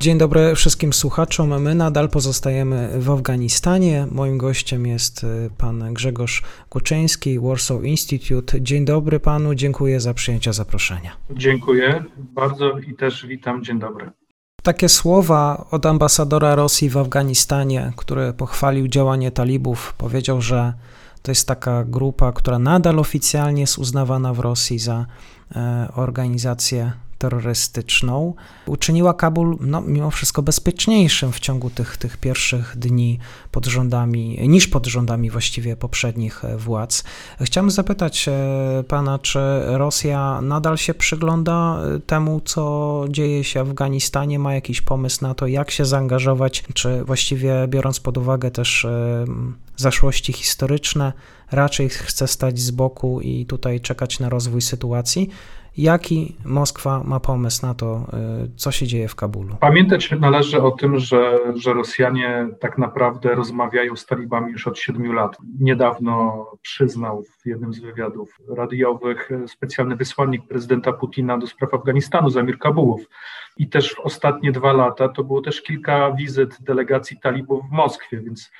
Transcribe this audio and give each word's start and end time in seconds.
Dzień 0.00 0.18
dobry 0.18 0.54
wszystkim 0.54 0.92
słuchaczom. 0.92 1.62
My 1.62 1.74
nadal 1.74 2.08
pozostajemy 2.08 3.00
w 3.00 3.10
Afganistanie. 3.10 4.06
Moim 4.10 4.38
gościem 4.38 4.86
jest 4.86 5.24
y, 5.24 5.50
pan 5.58 5.94
Grzegorz 5.94 6.42
Kuczyński, 6.68 7.40
Warsaw 7.40 7.84
Institute. 7.84 8.62
Dzień 8.62 8.84
dobry 8.84 9.20
panu, 9.20 9.54
dziękuję 9.54 10.00
za 10.00 10.14
przyjęcie 10.14 10.52
zaproszenia. 10.52 11.16
Dziękuję 11.30 12.04
bardzo 12.16 12.78
i 12.78 12.94
też 12.94 13.26
witam. 13.26 13.64
Dzień 13.64 13.78
dobry. 13.78 14.10
Takie 14.62 14.88
słowa 14.88 15.66
od 15.70 15.86
ambasadora 15.86 16.54
Rosji 16.54 16.90
w 16.90 16.96
Afganistanie, 16.96 17.92
który 17.96 18.32
pochwalił 18.32 18.88
działanie 18.88 19.30
talibów, 19.30 19.94
powiedział, 19.98 20.40
że 20.40 20.72
to 21.22 21.30
jest 21.30 21.48
taka 21.48 21.84
grupa, 21.84 22.32
która 22.32 22.58
nadal 22.58 22.98
oficjalnie 22.98 23.60
jest 23.60 23.78
uznawana 23.78 24.34
w 24.34 24.38
Rosji 24.38 24.78
za 24.78 25.06
e, 25.56 25.88
organizację 25.94 26.92
terrorystyczną 27.18 28.34
uczyniła 28.66 29.14
Kabul 29.14 29.58
no, 29.60 29.80
mimo 29.80 30.10
wszystko 30.10 30.42
bezpieczniejszym 30.42 31.32
w 31.32 31.40
ciągu 31.40 31.70
tych, 31.70 31.96
tych 31.96 32.16
pierwszych 32.16 32.76
dni 32.76 33.18
pod 33.50 33.66
rządami, 33.66 34.38
niż 34.48 34.68
pod 34.68 34.86
rządami 34.86 35.30
właściwie 35.30 35.76
poprzednich 35.76 36.44
e, 36.44 36.56
władz. 36.56 37.04
Chciałbym 37.40 37.70
zapytać 37.70 38.28
e, 38.28 38.84
pana, 38.88 39.18
czy 39.18 39.40
Rosja 39.66 40.40
nadal 40.42 40.76
się 40.76 40.94
przygląda 40.94 41.80
e, 41.96 42.00
temu, 42.00 42.40
co 42.44 43.04
dzieje 43.08 43.44
się 43.44 43.64
w 43.64 43.68
Afganistanie, 43.68 44.38
ma 44.38 44.54
jakiś 44.54 44.80
pomysł 44.80 45.18
na 45.22 45.34
to, 45.34 45.46
jak 45.46 45.70
się 45.70 45.84
zaangażować, 45.84 46.64
czy 46.74 47.04
właściwie 47.04 47.68
biorąc 47.68 48.00
pod 48.00 48.18
uwagę 48.18 48.50
też 48.50 48.86
zaszłości 49.76 50.32
historyczne, 50.32 51.12
raczej 51.50 51.88
chce 51.88 52.28
stać 52.28 52.60
z 52.60 52.70
boku 52.70 53.20
i 53.20 53.46
tutaj 53.46 53.80
czekać 53.80 54.20
na 54.20 54.28
rozwój 54.28 54.62
sytuacji, 54.62 55.30
Jaki 55.78 56.36
Moskwa 56.44 57.02
ma 57.04 57.20
pomysł 57.20 57.66
na 57.66 57.74
to, 57.74 58.06
y, 58.44 58.56
co 58.56 58.70
się 58.70 58.86
dzieje 58.86 59.08
w 59.08 59.14
Kabulu? 59.14 59.56
Pamiętać 59.60 60.10
należy 60.20 60.62
o 60.62 60.70
tym, 60.70 60.98
że, 60.98 61.38
że 61.54 61.72
Rosjanie 61.72 62.48
tak 62.60 62.78
naprawdę 62.78 63.34
rozmawiają 63.34 63.96
z 63.96 64.06
talibami 64.06 64.52
już 64.52 64.66
od 64.66 64.78
siedmiu 64.78 65.12
lat. 65.12 65.36
Niedawno 65.60 66.46
przyznał 66.62 67.22
w 67.22 67.46
jednym 67.46 67.72
z 67.72 67.78
wywiadów 67.80 68.38
radiowych 68.56 69.30
specjalny 69.46 69.96
wysłannik 69.96 70.46
prezydenta 70.48 70.92
Putina 70.92 71.38
do 71.38 71.46
spraw 71.46 71.74
Afganistanu, 71.74 72.30
Zamir 72.30 72.58
Kabułów. 72.58 73.00
I 73.56 73.68
też 73.68 73.94
w 73.94 74.00
ostatnie 74.00 74.52
dwa 74.52 74.72
lata 74.72 75.08
to 75.08 75.24
było 75.24 75.42
też 75.42 75.62
kilka 75.62 76.12
wizyt 76.12 76.56
delegacji 76.60 77.20
talibów 77.20 77.64
w 77.68 77.72
Moskwie, 77.72 78.20
więc 78.20 78.50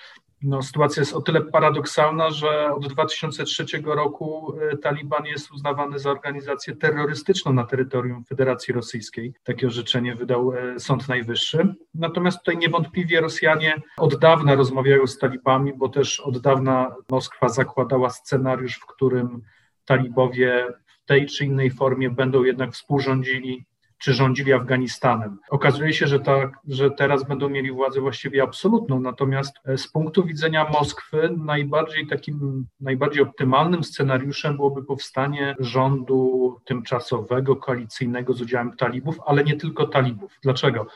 no, 0.42 0.62
sytuacja 0.62 1.00
jest 1.00 1.12
o 1.12 1.20
tyle 1.20 1.40
paradoksalna, 1.40 2.30
że 2.30 2.74
od 2.74 2.88
2003 2.88 3.64
roku 3.84 4.54
e, 4.72 4.76
Taliban 4.76 5.26
jest 5.26 5.52
uznawany 5.52 5.98
za 5.98 6.10
organizację 6.10 6.76
terrorystyczną 6.76 7.52
na 7.52 7.64
terytorium 7.64 8.24
Federacji 8.24 8.74
Rosyjskiej. 8.74 9.34
Takie 9.42 9.66
orzeczenie 9.66 10.14
wydał 10.14 10.52
e, 10.52 10.80
Sąd 10.80 11.08
Najwyższy. 11.08 11.74
Natomiast 11.94 12.38
tutaj 12.38 12.58
niewątpliwie 12.58 13.20
Rosjanie 13.20 13.82
od 13.96 14.18
dawna 14.18 14.54
rozmawiają 14.54 15.06
z 15.06 15.18
talibami, 15.18 15.72
bo 15.76 15.88
też 15.88 16.20
od 16.20 16.38
dawna 16.38 16.94
Moskwa 17.10 17.48
zakładała 17.48 18.10
scenariusz, 18.10 18.74
w 18.74 18.86
którym 18.86 19.42
talibowie 19.84 20.66
w 20.86 21.04
tej 21.04 21.26
czy 21.26 21.44
innej 21.44 21.70
formie 21.70 22.10
będą 22.10 22.44
jednak 22.44 22.72
współrządzili 22.72 23.66
czy 23.98 24.12
rządzili 24.12 24.52
Afganistanem. 24.52 25.38
Okazuje 25.50 25.92
się, 25.92 26.06
że, 26.06 26.20
tak, 26.20 26.58
że 26.68 26.90
teraz 26.90 27.24
będą 27.24 27.48
mieli 27.48 27.72
władzę 27.72 28.00
właściwie 28.00 28.42
absolutną, 28.42 29.00
natomiast 29.00 29.56
e, 29.64 29.78
z 29.78 29.88
punktu 29.88 30.24
widzenia 30.24 30.68
Moskwy 30.68 31.36
najbardziej 31.36 32.06
takim, 32.06 32.66
najbardziej 32.80 33.22
optymalnym 33.22 33.84
scenariuszem 33.84 34.56
byłoby 34.56 34.84
powstanie 34.84 35.56
rządu 35.58 36.56
tymczasowego, 36.64 37.56
koalicyjnego 37.56 38.32
z 38.32 38.42
udziałem 38.42 38.76
talibów, 38.76 39.16
ale 39.26 39.44
nie 39.44 39.56
tylko 39.56 39.86
talibów. 39.86 40.38
Dlaczego? 40.42 40.86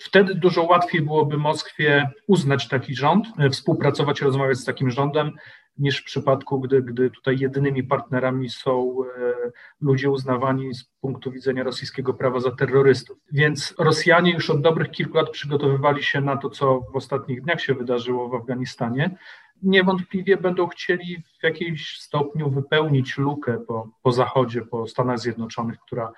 Wtedy 0.00 0.34
dużo 0.34 0.62
łatwiej 0.62 1.02
byłoby 1.02 1.38
Moskwie 1.38 2.10
uznać 2.26 2.68
taki 2.68 2.94
rząd, 2.94 3.26
e, 3.38 3.50
współpracować, 3.50 4.22
rozmawiać 4.22 4.58
z 4.58 4.64
takim 4.64 4.90
rządem, 4.90 5.32
niż 5.78 6.00
w 6.00 6.04
przypadku, 6.04 6.60
gdy, 6.60 6.82
gdy 6.82 7.10
tutaj 7.10 7.38
jedynymi 7.38 7.84
partnerami 7.84 8.50
są 8.50 8.96
e, 9.18 9.50
ludzie 9.80 10.10
uznawani 10.10 10.74
z 10.74 10.84
punktu 11.00 11.30
widzenia 11.30 11.64
rosyjskiego 11.64 12.14
prawa 12.14 12.40
za 12.40 12.50
terrorystów. 12.50 13.18
Więc 13.32 13.74
Rosjanie 13.78 14.32
już 14.32 14.50
od 14.50 14.62
dobrych 14.62 14.90
kilku 14.90 15.16
lat 15.16 15.30
przygotowywali 15.30 16.02
się 16.02 16.20
na 16.20 16.36
to, 16.36 16.50
co 16.50 16.80
w 16.80 16.96
ostatnich 16.96 17.42
dniach 17.42 17.60
się 17.60 17.74
wydarzyło 17.74 18.28
w 18.28 18.34
Afganistanie. 18.34 19.16
Niewątpliwie 19.62 20.36
będą 20.36 20.66
chcieli 20.66 21.22
w 21.40 21.42
jakimś 21.42 22.00
stopniu 22.00 22.50
wypełnić 22.50 23.18
lukę 23.18 23.58
po, 23.68 23.88
po 24.02 24.12
Zachodzie, 24.12 24.62
po 24.62 24.86
Stanach 24.86 25.18
Zjednoczonych, 25.18 25.78
która 25.86 26.12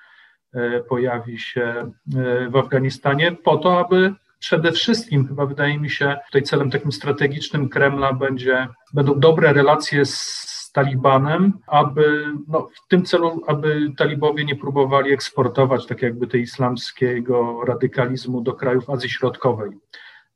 e, 0.55 0.81
pojawi 0.81 1.39
się 1.39 1.63
e, 1.63 2.51
w 2.51 2.57
Afganistanie, 2.57 3.33
po 3.33 3.57
to, 3.57 3.81
aby 3.81 4.15
przede 4.41 4.73
wszystkim 4.73 5.29
chyba 5.29 5.47
wydaje 5.47 5.79
mi 5.79 5.91
się 5.91 6.17
tutaj 6.27 6.43
celem 6.43 6.71
takim 6.71 6.93
strategicznym 6.93 7.69
Kremla 7.69 8.13
będzie, 8.13 8.69
będą 8.95 9.21
dobre 9.21 9.53
relacje 9.53 10.05
z 10.05 10.71
Talibanem, 10.73 11.53
aby 11.67 12.27
no, 12.49 12.69
w 12.75 12.89
tym 12.89 13.05
celu, 13.05 13.43
aby 13.47 13.93
talibowie 13.97 14.45
nie 14.45 14.57
próbowali 14.57 15.13
eksportować 15.13 15.87
tak 15.87 16.03
jakby 16.03 16.27
tej 16.27 16.41
islamskiego 16.43 17.65
radykalizmu 17.67 18.41
do 18.41 18.53
krajów 18.53 18.91
Azji 18.91 19.11
Środkowej, 19.11 19.71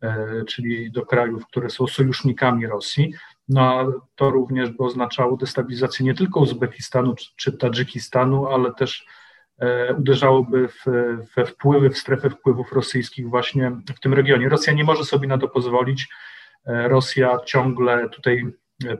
e, 0.02 0.44
czyli 0.44 0.90
do 0.90 1.06
krajów, 1.06 1.46
które 1.46 1.70
są 1.70 1.86
sojusznikami 1.86 2.66
Rosji. 2.66 3.14
No, 3.48 3.92
to 4.14 4.30
również 4.30 4.70
by 4.70 4.84
oznaczało 4.84 5.36
destabilizację 5.36 6.06
nie 6.06 6.14
tylko 6.14 6.40
Uzbekistanu 6.40 7.14
czy, 7.14 7.26
czy 7.36 7.52
Tadżykistanu, 7.52 8.46
ale 8.46 8.74
też 8.74 9.06
uderzałoby 9.98 10.68
w, 10.68 10.84
we 11.36 11.46
wpływy, 11.46 11.90
w 11.90 11.98
strefę 11.98 12.30
wpływów 12.30 12.72
rosyjskich 12.72 13.28
właśnie 13.28 13.70
w 13.96 14.00
tym 14.00 14.14
regionie. 14.14 14.48
Rosja 14.48 14.72
nie 14.72 14.84
może 14.84 15.04
sobie 15.04 15.28
na 15.28 15.38
to 15.38 15.48
pozwolić. 15.48 16.08
E, 16.66 16.88
Rosja 16.88 17.38
ciągle 17.46 18.08
tutaj 18.08 18.44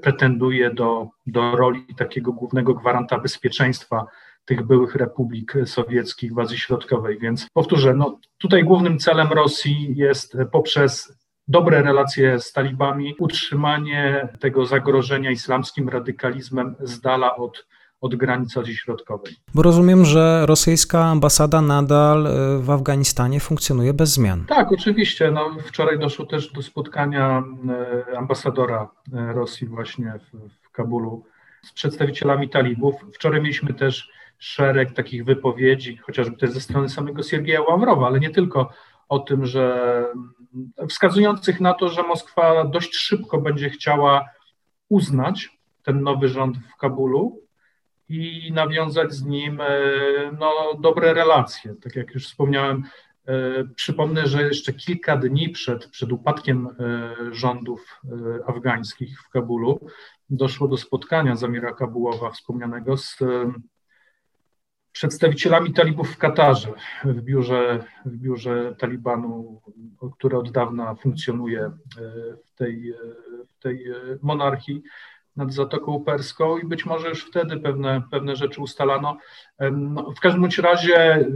pretenduje 0.03 0.70
do, 0.70 1.09
do 1.26 1.56
roli 1.56 1.87
takiego 1.97 2.32
głównego 2.32 2.75
gwaranta 2.75 3.19
bezpieczeństwa 3.19 4.06
tych 4.44 4.62
byłych 4.62 4.94
republik 4.94 5.54
sowieckich 5.65 6.34
w 6.34 6.38
Azji 6.38 6.59
Środkowej. 6.59 7.19
Więc 7.19 7.47
powtórzę, 7.53 7.94
no, 7.94 8.19
tutaj 8.38 8.65
głównym 8.65 8.98
celem 8.98 9.28
Rosji 9.32 9.97
jest 9.97 10.36
poprzez 10.53 11.19
dobre 11.48 11.82
relacje 11.82 12.41
z 12.41 12.53
talibami 12.53 13.15
utrzymanie 13.19 14.28
tego 14.41 14.66
zagrożenia 14.66 15.31
islamskim 15.31 15.88
radykalizmem 15.88 16.76
z 16.81 17.00
dala 17.00 17.36
od 17.36 17.66
od 18.04 18.15
granic 18.15 18.56
Azji 18.56 18.76
Środkowej. 18.76 19.37
Bo 19.54 19.62
rozumiem, 19.62 20.04
że 20.04 20.47
rosyjska 20.47 21.04
ambasada 21.04 21.60
nadal 21.60 22.26
e, 22.26 22.59
w 22.59 22.70
Afganistanie 22.70 23.41
funkcjonuje 23.41 23.94
bez 23.94 24.10
zmian. 24.10 24.44
Tak, 24.47 24.72
oczywiście. 24.72 25.31
No, 25.31 25.56
wczoraj 25.66 25.98
doszło 25.98 26.26
też 26.26 26.53
do 26.53 26.62
spotkania 26.62 27.42
e, 28.12 28.19
ambasadora 28.19 28.88
e, 29.12 29.32
Rosji 29.32 29.66
właśnie 29.66 30.12
w, 30.19 30.48
w 30.66 30.70
Kabulu 30.70 31.25
z 31.62 31.72
przedstawicielami 31.72 32.48
talibów. 32.48 32.94
Wczoraj 33.15 33.41
mieliśmy 33.41 33.74
też 33.74 34.10
szereg 34.39 34.92
takich 34.92 35.24
wypowiedzi, 35.24 35.97
chociażby 35.97 36.36
też 36.36 36.51
ze 36.51 36.60
strony 36.60 36.89
samego 36.89 37.22
Siergieja 37.22 37.62
Ławrowa, 37.62 38.06
ale 38.06 38.21
nie 38.21 38.30
tylko 38.30 38.71
o 39.09 39.18
tym, 39.18 39.47
że 39.47 40.04
wskazujących 40.89 41.60
na 41.60 41.74
to, 41.74 41.89
że 41.89 42.03
Moskwa 42.03 42.65
dość 42.65 42.97
szybko 42.97 43.41
będzie 43.41 43.71
chciała 43.71 44.28
uznać 44.89 45.59
ten 45.83 46.03
nowy 46.03 46.28
rząd 46.28 46.56
w 46.56 46.77
Kabulu, 46.77 47.43
i 48.09 48.53
nawiązać 48.53 49.12
z 49.12 49.24
nim 49.24 49.60
e, 49.60 49.66
no, 50.39 50.53
dobre 50.80 51.15
relacje. 51.15 51.74
Tak 51.83 51.97
jak 51.97 52.15
już 52.15 52.27
wspomniałem, 52.27 52.83
e, 53.27 53.65
przypomnę, 53.74 54.27
że 54.27 54.42
jeszcze 54.42 54.72
kilka 54.72 55.16
dni 55.16 55.48
przed, 55.48 55.86
przed 55.86 56.12
upadkiem 56.12 56.66
e, 56.66 57.15
rządów 57.34 58.01
afgańskich 58.47 59.21
w 59.22 59.28
Kabulu 59.28 59.86
doszło 60.30 60.68
do 60.68 60.77
spotkania 60.77 61.36
Zamira 61.36 61.72
Kabułowa 61.72 62.30
wspomnianego 62.30 62.97
z 62.97 63.18
przedstawicielami 64.92 65.72
talibów 65.72 66.10
w 66.10 66.18
Katarze, 66.18 66.72
w 67.04 67.22
biurze, 67.22 67.84
w 68.04 68.16
biurze 68.16 68.74
Talibanu, 68.78 69.62
które 70.18 70.39
od 70.39 70.51
dawna 70.51 70.95
funkcjonuje 70.95 71.71
w 72.45 72.54
tej, 72.54 72.95
w 73.48 73.62
tej 73.62 73.86
monarchii 74.22 74.83
nad 75.36 75.53
Zatoką 75.53 76.04
Perską 76.04 76.59
i 76.59 76.66
być 76.66 76.86
może 76.86 77.09
już 77.09 77.25
wtedy 77.25 77.57
pewne, 77.57 78.03
pewne 78.10 78.36
rzeczy 78.36 78.60
ustalano. 78.60 79.16
No, 79.72 80.13
w 80.16 80.21
każdym 80.21 80.41
bądź 80.41 80.59
razie 80.59 81.27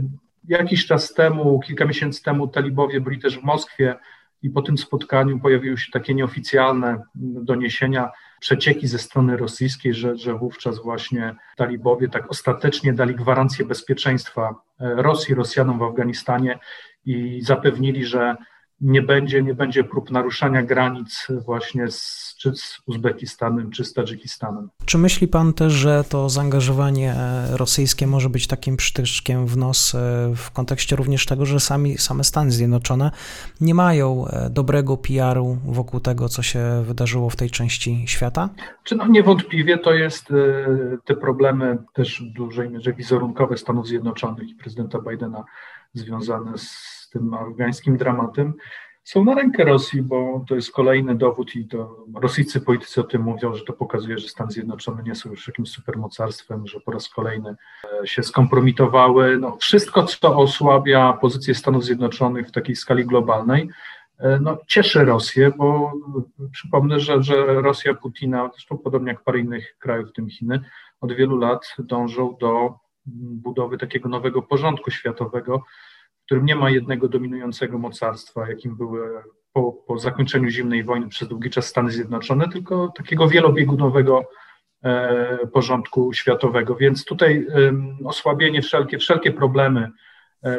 jakiś 0.47 0.85
czas 0.85 1.13
temu, 1.13 1.59
kilka 1.59 1.85
miesięcy 1.85 2.23
temu 2.23 2.47
talibowie 2.47 3.01
byli 3.01 3.19
też 3.19 3.39
w 3.39 3.43
Moskwie 3.43 3.95
i 4.41 4.49
po 4.49 4.61
tym 4.61 4.77
spotkaniu 4.77 5.39
pojawiły 5.39 5.77
się 5.77 5.91
takie 5.91 6.13
nieoficjalne 6.13 7.01
doniesienia, 7.15 8.11
przecieki 8.39 8.87
ze 8.87 8.99
strony 8.99 9.37
rosyjskiej, 9.37 9.93
że, 9.93 10.17
że 10.17 10.33
wówczas 10.33 10.83
właśnie 10.83 11.35
talibowie 11.57 12.09
tak 12.09 12.31
ostatecznie 12.31 12.93
dali 12.93 13.15
gwarancję 13.15 13.65
bezpieczeństwa 13.65 14.55
e, 14.79 14.95
Rosji, 14.95 15.35
Rosjanom 15.35 15.79
w 15.79 15.83
Afganistanie 15.83 16.59
i 17.05 17.41
zapewnili, 17.41 18.05
że 18.05 18.35
nie 18.81 19.01
będzie, 19.01 19.43
nie 19.43 19.53
będzie 19.53 19.83
prób 19.83 20.11
naruszania 20.11 20.63
granic 20.63 21.27
właśnie 21.45 21.91
z, 21.91 22.35
czy 22.39 22.55
z 22.55 22.81
Uzbekistanem, 22.85 23.71
czy 23.71 23.85
z 23.85 23.93
Tadżykistanem. 23.93 24.69
Czy 24.85 24.97
myśli 24.97 25.27
pan 25.27 25.53
też, 25.53 25.73
że 25.73 26.03
to 26.09 26.29
zaangażowanie 26.29 27.13
e, 27.13 27.57
rosyjskie 27.57 28.07
może 28.07 28.29
być 28.29 28.47
takim 28.47 28.77
przytyczkiem 28.77 29.47
w 29.47 29.57
nos 29.57 29.95
e, 29.95 29.97
w 30.35 30.51
kontekście 30.51 30.95
również 30.95 31.25
tego, 31.25 31.45
że 31.45 31.59
sami, 31.59 31.97
same 31.97 32.23
Stany 32.23 32.51
Zjednoczone 32.51 33.11
nie 33.61 33.73
mają 33.73 34.27
e, 34.27 34.49
dobrego 34.49 34.97
PR-u 34.97 35.57
wokół 35.65 35.99
tego, 35.99 36.29
co 36.29 36.43
się 36.43 36.83
wydarzyło 36.83 37.29
w 37.29 37.35
tej 37.35 37.49
części 37.49 38.03
świata? 38.07 38.49
Czy 38.83 38.95
no 38.95 39.07
niewątpliwie 39.07 39.77
to 39.77 39.93
jest 39.93 40.33
te 41.05 41.15
problemy 41.15 41.77
też 41.93 42.21
w 42.21 42.33
dużej 42.33 42.69
mierze 42.69 42.93
wizerunkowe 42.93 43.57
Stanów 43.57 43.87
Zjednoczonych 43.87 44.49
i 44.49 44.55
prezydenta 44.55 44.99
Bidena 44.99 45.43
związane 45.93 46.57
z 46.57 47.09
tym 47.11 47.33
afgańskim 47.33 47.97
dramatem, 47.97 48.53
są 49.09 49.23
na 49.23 49.35
rękę 49.35 49.63
Rosji, 49.63 50.01
bo 50.01 50.45
to 50.47 50.55
jest 50.55 50.71
kolejny 50.71 51.15
dowód 51.15 51.55
i 51.55 51.67
to 51.67 52.05
rosyjscy 52.15 52.61
politycy 52.61 53.01
o 53.01 53.03
tym 53.03 53.21
mówią, 53.21 53.55
że 53.55 53.63
to 53.63 53.73
pokazuje, 53.73 54.17
że 54.17 54.27
Stany 54.27 54.51
Zjednoczone 54.51 55.03
nie 55.03 55.15
są 55.15 55.29
już 55.29 55.47
jakimś 55.47 55.69
supermocarstwem, 55.69 56.67
że 56.67 56.79
po 56.79 56.91
raz 56.91 57.09
kolejny 57.09 57.55
e, 58.03 58.07
się 58.07 58.23
skompromitowały. 58.23 59.37
No, 59.37 59.57
wszystko, 59.57 60.03
co 60.03 60.37
osłabia 60.37 61.13
pozycję 61.13 61.55
Stanów 61.55 61.85
Zjednoczonych 61.85 62.47
w 62.47 62.51
takiej 62.51 62.75
skali 62.75 63.05
globalnej, 63.05 63.69
e, 64.19 64.39
no, 64.41 64.57
cieszy 64.67 65.05
Rosję, 65.05 65.51
bo 65.57 65.93
przypomnę, 66.51 66.99
że, 66.99 67.23
że 67.23 67.61
Rosja 67.61 67.93
Putina, 67.93 68.49
zresztą 68.53 68.77
podobnie 68.77 69.11
jak 69.11 69.23
parę 69.23 69.39
innych 69.39 69.75
krajów, 69.79 70.09
w 70.09 70.13
tym 70.13 70.29
Chiny, 70.29 70.61
od 71.01 71.13
wielu 71.13 71.37
lat 71.37 71.75
dążą 71.79 72.37
do 72.41 72.79
budowy 73.05 73.77
takiego 73.77 74.09
nowego 74.09 74.41
porządku 74.41 74.91
światowego, 74.91 75.63
którym 76.25 76.45
nie 76.45 76.55
ma 76.55 76.69
jednego 76.69 77.07
dominującego 77.07 77.77
mocarstwa, 77.77 78.49
jakim 78.49 78.77
były 78.77 79.23
po, 79.53 79.71
po 79.71 79.97
zakończeniu 79.99 80.49
zimnej 80.49 80.83
wojny 80.83 81.07
przez 81.07 81.27
długi 81.27 81.49
czas 81.49 81.65
Stany 81.65 81.91
Zjednoczone, 81.91 82.49
tylko 82.49 82.93
takiego 82.95 83.27
wielobiegunowego 83.27 84.23
e, 84.83 85.47
porządku 85.47 86.13
światowego. 86.13 86.75
Więc 86.75 87.05
tutaj 87.05 87.47
osłabienie 88.05 88.61
wszelkie, 88.61 88.97
wszelkie 88.97 89.31
problemy 89.31 89.91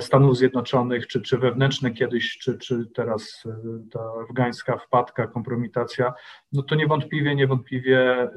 Stanów 0.01 0.37
Zjednoczonych, 0.37 1.07
czy, 1.07 1.23
czy 1.23 1.39
wewnętrzne 1.39 1.91
kiedyś, 1.91 2.39
czy, 2.39 2.59
czy 2.59 2.87
teraz 2.95 3.45
e, 3.47 3.91
ta 3.91 4.01
afgańska 4.23 4.77
wpadka, 4.77 5.27
kompromitacja, 5.27 6.13
no 6.53 6.63
to 6.63 6.75
niewątpliwie, 6.75 7.35
niewątpliwie 7.35 8.23
e, 8.23 8.29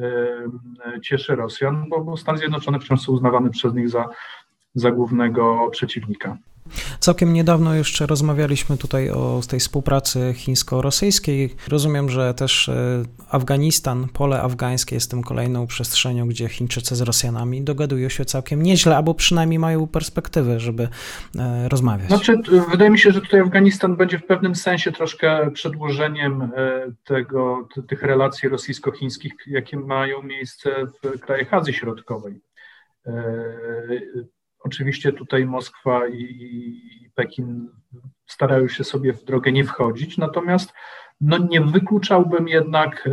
cieszy 1.02 1.36
Rosjan, 1.36 1.90
bo, 1.90 2.04
bo 2.04 2.18
Stany 2.18 2.38
Zjednoczone 2.38 2.80
wciąż 2.80 3.02
są 3.02 3.12
uznawane 3.12 3.50
przez 3.50 3.74
nich 3.74 3.90
za, 3.90 4.10
za 4.76 4.92
głównego 4.92 5.70
przeciwnika. 5.72 6.38
Całkiem 7.04 7.34
niedawno 7.34 7.76
jeszcze 7.76 8.06
rozmawialiśmy 8.06 8.78
tutaj 8.78 9.10
o 9.10 9.42
tej 9.50 9.60
współpracy 9.60 10.34
chińsko-rosyjskiej. 10.34 11.56
Rozumiem, 11.70 12.10
że 12.10 12.34
też 12.34 12.70
e, 12.70 13.04
Afganistan, 13.30 14.08
pole 14.14 14.42
afgańskie 14.42 14.96
jest 14.96 15.12
tym 15.12 15.24
kolejną 15.24 15.68
przestrzenią, 15.68 16.28
gdzie 16.28 16.50
Chińczycy 16.50 16.96
z 16.96 17.02
Rosjanami 17.02 17.62
dogadują 17.62 18.10
się 18.10 18.26
całkiem 18.26 18.64
nieźle, 18.64 18.98
albo 18.98 19.14
przynajmniej 19.14 19.60
mają 19.60 19.88
perspektywę, 19.88 20.60
żeby 20.60 20.88
e, 21.40 21.70
rozmawiać. 21.70 22.08
Znaczy, 22.08 22.38
wydaje 22.72 22.90
mi 22.90 23.00
się, 23.00 23.12
że 23.12 23.22
tutaj 23.22 23.40
Afganistan 23.40 23.96
będzie 23.96 24.20
w 24.20 24.26
pewnym 24.26 24.56
sensie 24.56 24.92
troszkę 24.92 25.52
przedłużeniem 25.52 26.42
e, 26.42 26.50
tego, 27.04 27.68
tych 27.88 28.04
relacji 28.04 28.50
rosyjsko-chińskich, 28.50 29.34
jakie 29.48 29.78
mają 29.78 30.22
miejsce 30.22 30.70
w 31.04 31.20
krajach 31.20 31.54
Azji 31.54 31.74
Środkowej. 31.74 32.42
Oczywiście 34.64 35.14
tutaj 35.14 35.46
Moskwa 35.46 36.08
i 36.08 37.10
Pekin 37.16 37.70
starają 38.26 38.68
się 38.68 38.84
sobie 38.84 39.14
w 39.14 39.24
drogę 39.24 39.52
nie 39.52 39.64
wchodzić, 39.64 40.18
natomiast 40.18 40.74
no 41.22 41.38
nie 41.38 41.62
wykluczałbym 41.62 42.48
jednak 42.48 43.10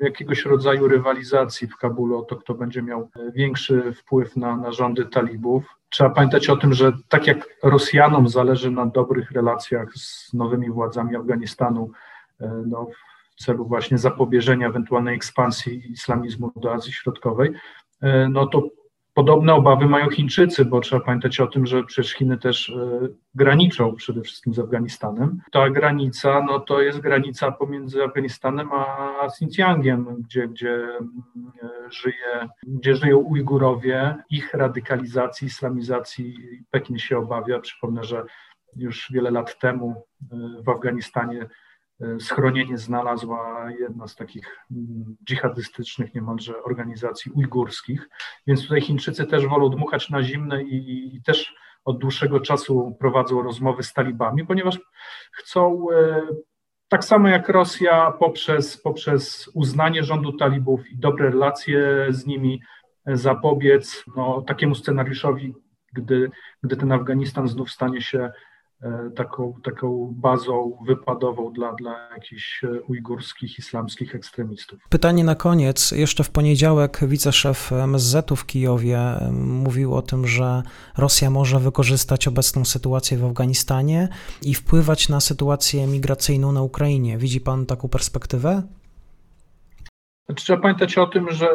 jakiegoś 0.00 0.44
rodzaju 0.44 0.88
rywalizacji 0.88 1.68
w 1.68 1.76
Kabulu 1.76 2.18
o 2.18 2.22
to, 2.22 2.36
kto 2.36 2.54
będzie 2.54 2.82
miał 2.82 3.10
większy 3.34 3.92
wpływ 3.92 4.36
na, 4.36 4.56
na 4.56 4.72
rządy 4.72 5.04
talibów. 5.04 5.64
Trzeba 5.88 6.10
pamiętać 6.10 6.48
o 6.48 6.56
tym, 6.56 6.74
że 6.74 6.92
tak 7.08 7.26
jak 7.26 7.48
Rosjanom 7.62 8.28
zależy 8.28 8.70
na 8.70 8.86
dobrych 8.86 9.30
relacjach 9.30 9.94
z 9.94 10.32
nowymi 10.34 10.70
władzami 10.70 11.16
Afganistanu 11.16 11.90
e, 12.40 12.62
no, 12.66 12.86
w 13.36 13.44
celu 13.44 13.66
właśnie 13.66 13.98
zapobieżenia 13.98 14.68
ewentualnej 14.68 15.16
ekspansji 15.16 15.92
islamizmu 15.92 16.52
do 16.56 16.74
Azji 16.74 16.92
Środkowej, 16.92 17.52
e, 18.00 18.28
no 18.28 18.46
to 18.46 18.62
Podobne 19.16 19.54
obawy 19.54 19.88
mają 19.88 20.10
Chińczycy, 20.10 20.64
bo 20.64 20.80
trzeba 20.80 21.04
pamiętać 21.04 21.40
o 21.40 21.46
tym, 21.46 21.66
że 21.66 21.84
przecież 21.84 22.12
Chiny 22.12 22.38
też 22.38 22.70
e, 22.70 23.08
graniczą 23.34 23.94
przede 23.94 24.22
wszystkim 24.22 24.54
z 24.54 24.58
Afganistanem. 24.58 25.40
Ta 25.52 25.70
granica, 25.70 26.44
no 26.46 26.60
to 26.60 26.80
jest 26.80 27.00
granica 27.00 27.52
pomiędzy 27.52 28.04
Afganistanem 28.04 28.68
a 28.72 29.26
Xinjiangiem, 29.26 30.22
gdzie, 30.22 30.48
gdzie 30.48 30.74
e, 30.74 31.68
żyje, 31.90 32.48
gdzie 32.62 32.96
żyją 32.96 33.18
Ujgurowie. 33.18 34.14
Ich 34.30 34.54
radykalizacji, 34.54 35.46
islamizacji 35.46 36.36
Pekin 36.70 36.98
się 36.98 37.18
obawia. 37.18 37.60
Przypomnę, 37.60 38.04
że 38.04 38.24
już 38.76 39.08
wiele 39.12 39.30
lat 39.30 39.58
temu 39.58 39.94
e, 40.32 40.62
w 40.62 40.68
Afganistanie 40.68 41.46
schronienie 42.20 42.78
znalazła 42.78 43.70
jedna 43.80 44.08
z 44.08 44.16
takich 44.16 44.66
mm, 44.70 45.16
dżihadystycznych 45.24 46.14
niemalże 46.14 46.62
organizacji 46.62 47.32
ujgurskich, 47.32 48.08
więc 48.46 48.62
tutaj 48.62 48.80
Chińczycy 48.80 49.26
też 49.26 49.46
wolą 49.46 49.68
dmuchać 49.70 50.10
na 50.10 50.22
zimne 50.22 50.62
i, 50.62 51.16
i 51.16 51.22
też 51.22 51.54
od 51.84 51.98
dłuższego 51.98 52.40
czasu 52.40 52.96
prowadzą 53.00 53.42
rozmowy 53.42 53.82
z 53.82 53.92
talibami, 53.92 54.46
ponieważ 54.46 54.78
chcą 55.32 55.86
e, 55.92 56.22
tak 56.88 57.04
samo 57.04 57.28
jak 57.28 57.48
Rosja 57.48 58.12
poprzez, 58.12 58.82
poprzez 58.82 59.50
uznanie 59.54 60.02
rządu 60.02 60.32
talibów 60.32 60.90
i 60.90 60.98
dobre 60.98 61.30
relacje 61.30 62.06
z 62.08 62.26
nimi 62.26 62.60
e, 63.06 63.16
zapobiec 63.16 64.04
no, 64.16 64.42
takiemu 64.42 64.74
scenariuszowi, 64.74 65.54
gdy, 65.92 66.30
gdy 66.62 66.76
ten 66.76 66.92
Afganistan 66.92 67.48
znów 67.48 67.70
stanie 67.70 68.02
się 68.02 68.18
E, 68.18 68.32
taką, 69.16 69.54
taką 69.64 70.14
bazą 70.16 70.78
wypadową 70.86 71.52
dla, 71.52 71.72
dla 71.72 72.08
jakichś 72.14 72.64
e, 72.64 72.82
ujgurskich, 72.82 73.58
islamskich 73.58 74.14
ekstremistów. 74.14 74.78
Pytanie 74.88 75.24
na 75.24 75.34
koniec. 75.34 75.92
Jeszcze 75.92 76.24
w 76.24 76.30
poniedziałek 76.30 77.00
wiceszef 77.08 77.72
MSZ-u 77.72 78.36
w 78.36 78.46
Kijowie 78.46 78.98
e, 78.98 79.32
mówił 79.32 79.94
o 79.94 80.02
tym, 80.02 80.26
że 80.26 80.62
Rosja 80.98 81.30
może 81.30 81.60
wykorzystać 81.60 82.28
obecną 82.28 82.64
sytuację 82.64 83.18
w 83.18 83.24
Afganistanie 83.24 84.08
i 84.42 84.54
wpływać 84.54 85.08
na 85.08 85.20
sytuację 85.20 85.86
migracyjną 85.86 86.52
na 86.52 86.62
Ukrainie. 86.62 87.18
Widzi 87.18 87.40
pan 87.40 87.66
taką 87.66 87.88
perspektywę? 87.88 88.62
Znaczy, 90.26 90.44
trzeba 90.44 90.62
pamiętać 90.62 90.98
o 90.98 91.06
tym, 91.06 91.30
że 91.30 91.48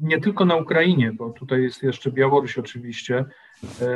nie 0.00 0.20
tylko 0.20 0.44
na 0.44 0.56
Ukrainie, 0.56 1.12
bo 1.12 1.30
tutaj 1.30 1.62
jest 1.62 1.82
jeszcze 1.82 2.12
Białoruś 2.12 2.58
oczywiście. 2.58 3.24
E, 3.82 3.86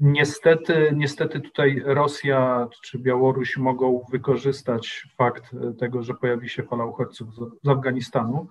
niestety, 0.00 0.92
niestety 0.96 1.40
tutaj 1.40 1.82
Rosja 1.84 2.68
czy 2.82 2.98
Białoruś 2.98 3.56
mogą 3.56 4.04
wykorzystać 4.10 5.08
fakt 5.16 5.44
tego, 5.78 6.02
że 6.02 6.14
pojawi 6.14 6.48
się 6.48 6.62
fala 6.62 6.84
uchodźców 6.84 7.28
z 7.62 7.68
Afganistanu 7.68 8.48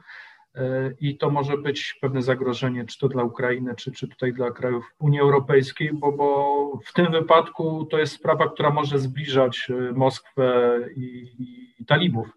e, 0.55 0.91
i 0.99 1.17
to 1.17 1.29
może 1.29 1.57
być 1.57 1.97
pewne 2.01 2.21
zagrożenie, 2.21 2.85
czy 2.85 2.99
to 2.99 3.07
dla 3.07 3.23
Ukrainy, 3.23 3.75
czy, 3.75 3.91
czy 3.91 4.07
tutaj 4.07 4.33
dla 4.33 4.51
krajów 4.51 4.85
Unii 4.99 5.19
Europejskiej, 5.19 5.93
bo, 5.93 6.11
bo 6.11 6.79
w 6.85 6.93
tym 6.93 7.11
wypadku 7.11 7.85
to 7.85 7.99
jest 7.99 8.13
sprawa, 8.13 8.49
która 8.49 8.69
może 8.69 8.99
zbliżać 8.99 9.67
e, 9.69 9.91
Moskwę 9.91 10.79
i, 10.95 11.31
i 11.79 11.85
talibów. 11.85 12.27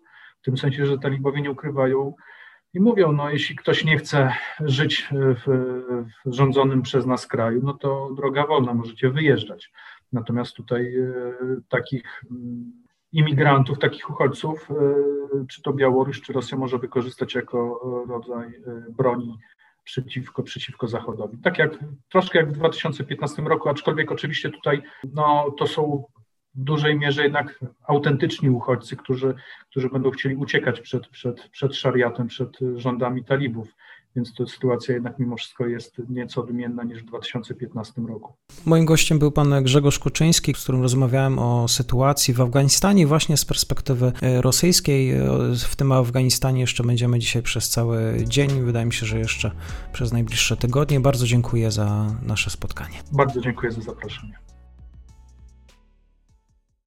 W 0.41 0.45
tym 0.45 0.57
sensie, 0.57 0.87
że 0.87 0.99
talibowie 0.99 1.43
nie 1.43 1.51
ukrywają 1.51 2.15
i 2.75 2.81
mówią, 2.81 3.13
no 3.13 3.31
jeśli 3.31 3.57
ktoś 3.57 3.85
nie 3.85 3.99
chce 3.99 4.35
żyć 4.61 5.09
w, 5.13 5.45
w 6.27 6.35
rządzonym 6.35 6.83
przez 6.83 7.07
nas 7.07 7.27
kraju, 7.27 7.61
no 7.65 7.75
to 7.75 8.11
droga 8.17 8.47
wolna, 8.47 8.75
możecie 8.75 9.11
wyjeżdżać. 9.11 9.73
Natomiast 10.13 10.55
tutaj 10.55 10.97
e, 10.97 11.13
takich 11.69 12.23
mm, 12.31 12.73
imigrantów, 13.13 13.79
takich 13.79 14.11
uchodźców, 14.11 14.71
e, 14.71 14.75
czy 15.47 15.63
to 15.63 15.73
Białoruś, 15.73 16.21
czy 16.21 16.33
Rosja 16.33 16.59
może 16.59 16.79
wykorzystać 16.79 17.35
jako 17.35 17.81
rodzaj 18.09 18.47
e, 18.49 18.85
broni 18.91 19.39
przeciwko, 19.85 20.43
przeciwko 20.43 20.89
Zachodowi. 20.89 21.39
Tak 21.39 21.59
jak 21.59 21.79
troszkę 22.09 22.39
jak 22.39 22.49
w 22.49 22.53
2015 22.53 23.43
roku, 23.43 23.69
aczkolwiek 23.69 24.13
oczywiście 24.13 24.51
tutaj 24.51 24.83
no, 25.15 25.51
to 25.59 25.67
są 25.67 26.05
w 26.55 26.65
dużej 26.65 26.99
mierze 26.99 27.23
jednak 27.23 27.61
autentyczni 27.87 28.51
uchodźcy, 28.51 28.97
którzy, 28.97 29.35
którzy 29.71 29.89
będą 29.89 30.11
chcieli 30.11 30.37
uciekać 30.37 30.81
przed, 30.81 31.09
przed, 31.09 31.49
przed 31.49 31.77
szariatem, 31.77 32.27
przed 32.27 32.59
rządami 32.77 33.25
talibów. 33.25 33.69
więc 34.17 34.35
to 34.35 34.47
sytuacja 34.47 34.95
jednak 34.95 35.19
mimo 35.19 35.37
wszystko 35.37 35.67
jest 35.67 36.03
nieco 36.09 36.41
odmienna 36.41 36.85
niż 36.85 37.03
w 37.03 37.05
2015 37.05 38.03
roku. 38.03 38.33
Moim 38.67 38.85
gościem 38.85 39.19
był 39.19 39.33
pan 39.33 39.65
Grzegorz 39.65 39.99
Kuczyński, 39.99 40.55
z 40.55 40.63
którym 40.63 40.83
rozmawiałem 40.83 41.39
o 41.39 41.69
sytuacji 41.69 42.35
w 42.35 42.41
Afganistanie 42.41 43.07
właśnie 43.07 43.37
z 43.37 43.45
perspektywy 43.45 44.13
e, 44.23 44.43
rosyjskiej. 44.43 45.11
E, 45.11 45.27
w 45.69 45.77
tym 45.77 45.93
Afganistanie 45.93 46.61
jeszcze 46.61 46.85
będziemy 46.85 47.19
dzisiaj 47.19 47.43
przez 47.43 47.69
cały 47.69 48.25
dzień, 48.25 48.51
wydaje 48.61 48.87
mi 48.87 48.93
się, 48.93 49.07
że 49.07 49.19
jeszcze 49.19 49.51
przez 49.93 50.13
najbliższe 50.13 50.57
tygodnie. 50.57 51.01
Bardzo 51.01 51.27
dziękuję 51.27 51.71
za 51.71 52.07
nasze 52.23 52.51
spotkanie. 52.51 52.97
Bardzo 53.13 53.41
dziękuję 53.41 53.73
za 53.73 53.81
zaproszenie. 53.81 54.51